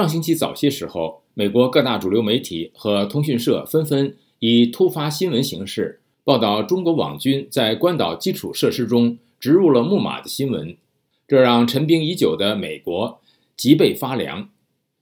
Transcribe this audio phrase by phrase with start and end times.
[0.00, 10.74] 上星期早些时候，美国各大主流媒体和通讯社纷纷以突发新闻形式报道中国网军在关岛基础设施中植入了木马的新闻，
[11.28, 13.20] 这让陈兵已久的美国
[13.58, 14.48] 脊背发凉。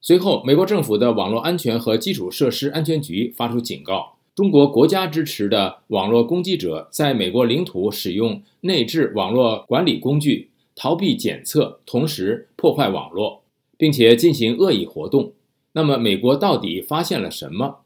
[0.00, 13.42] 随后，美国政府的网络安全和基础设施安全局发出警告：中国国家支持的网络攻击者在美国领土使用内置网络管理工具，逃避检测，同时破坏网络。
[13.76, 15.32] 并且进行恶意活动。
[15.72, 17.80] 那么，美国到底发现了什么？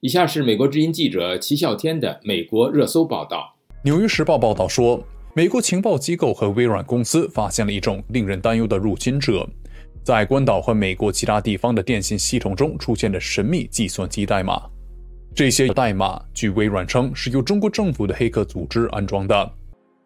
[0.00, 3.56] 以下是美国之音记者齐笑天的美国热搜报道。
[3.82, 5.02] 《纽约时报》报道说，
[5.34, 9.48] 美国情报机构和微软公司发现了一种令人担忧的入侵者，
[10.02, 14.62] 在关岛和美国其他地方的电信系统中出现的神秘计算机代码。
[15.34, 19.52] 这些代码，据微软称，是由中国政府的黑客组织安装的。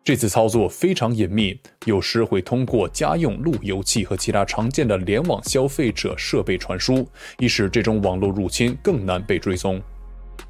[0.04, 7.08] 这次操作非常隐秘，有时会通过家用路由器和其他常见的联网消费者设备传输，
[7.38, 9.80] 以使这种网络入侵更难被追踪。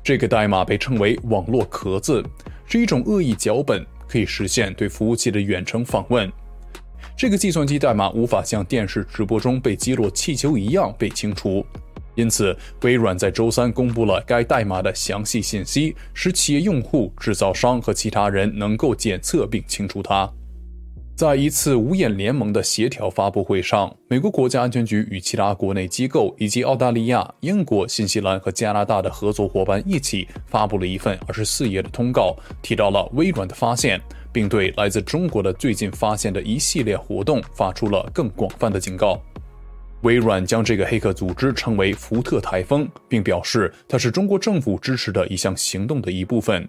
[0.03, 2.21] 这个代码被称为“网络壳子”，
[2.67, 6.29] 是一种恶意脚本，可以实现对服务器的远程访问。
[7.17, 11.65] 这个计算机代码无法像电视直播中被击落气球一样被清除。
[12.15, 20.31] 因此，微软在周三公布了该代码的详细信息，使企业用户、制造商和其他人能够检测并清除它。
[21.17, 34.01] 在一次五眼联盟的协调发布会上，美国国家安全局与其他国内机构以及澳大利亚、英国、新西兰和加拿大的合作伙伴一起发布了一份二十四页的通告，提到了微软的发现，
[34.33, 39.23] 并对来自中国的最近发现的一系列活动发出了更广泛的警告。
[40.05, 46.69] 微软将这个黑客组织称为“福特台风”，并表示它是中国政府支持的一项行动的一部分。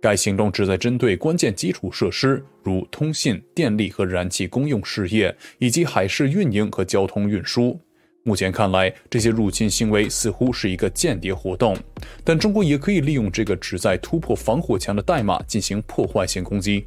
[0.00, 7.78] 该行动旨在针对关键基础设施，如通信、电力和燃气公用事业，以及海事运营和交通运输。
[8.24, 11.76] 目前看来，这些入侵行为似乎是一个间谍活动，
[12.24, 16.86] 但中国也可以利用这个旨在突破防火墙的代码进行破坏性攻击。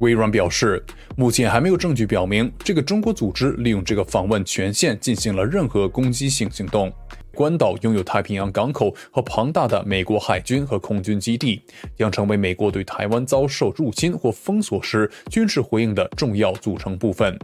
[0.00, 0.82] 微软表示，
[1.16, 6.92] 目前还没有证据表明这个中国组织利用这个访问权限进行了任何攻击性行动。
[7.32, 11.62] 关岛拥有太平洋港口和庞大的美国海军和空军基地，
[11.96, 17.38] 将成为美国对台湾遭受入侵或封锁时军事回应的重要组成部分。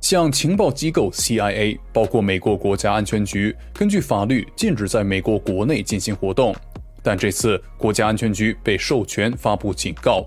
[0.00, 6.54] 像情报机构 CIA，包括美国国家安全局，根据法律禁止在美国国内进行活动，
[7.02, 10.26] 但这次国家安全局被授权发布警告。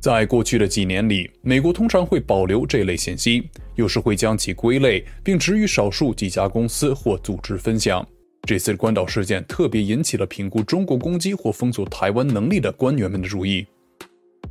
[0.00, 8.06] 在过去的几年里，美国通常会保留这类信息，有时会将其归类，并只与少数几家公司或组织分享。
[8.42, 13.66] 这次关岛事件特别引起了评估中国攻击或封锁台湾能力的官员们的注意。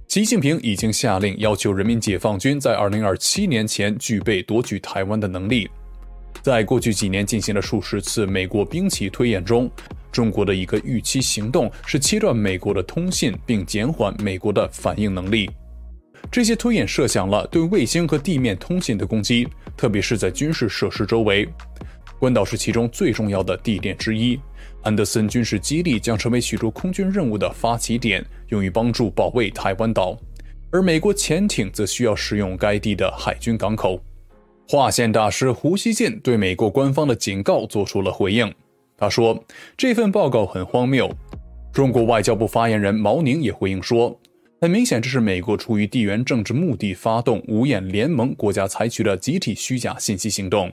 [0.09, 5.69] 习近平已经下令要求人民解放军在2027年前具备夺取台湾的能力。
[6.41, 9.71] 在过去几年进行了数十次美国兵棋推演中。
[10.17, 15.47] 中国的一个预期行动是切断美国的通信，并减缓美国的反应能力。
[16.31, 19.47] 这些推演设想了对卫星和地面通信的攻击，
[19.77, 21.47] 特别是在军事设施周围。
[22.17, 24.39] 关岛是其中最重要的地点之一。
[24.81, 30.17] 安德森军事基地将成为许多空军任务的发起点，用于帮助保卫台湾岛。
[30.71, 34.01] 而美国潜艇则需要使用该地的海军港口。
[34.67, 38.51] 划线大师胡锡进对美国官方的警告做出了回应。
[38.97, 39.43] 他说
[39.77, 41.09] ：“这份报告很荒谬。”
[41.71, 44.19] 中国外交部发言人毛宁也回应说
[44.59, 50.71] ：“很明显，这是美国出于地缘政治目的发动五眼联盟国家采取的集体虚假信息行动。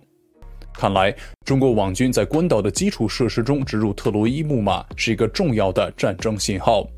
[0.72, 1.14] 看来，
[1.44, 6.88] 中国网军在关岛的基础设施中植入特洛伊木马是一个重要的战争信号。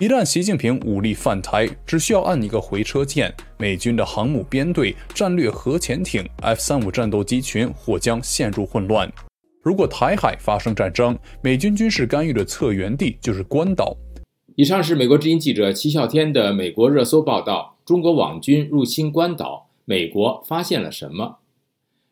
[0.00, 9.10] 一旦习近平武力犯台，只需要按一个回车键，美军的航母编队、战略核潜艇、F 三五战斗机群或将陷入混乱。”
[9.62, 13.96] 如果台海发生战争，美军军事干预的策源地就是关岛。
[14.56, 21.38] 以上是美国之音记者齐笑天的美国热搜报道：中国网军入侵关岛，美国发现了什么？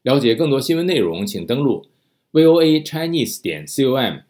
[0.03, 1.87] 了解更多新闻内容，请登录
[2.33, 4.21] voa chinese 点 com。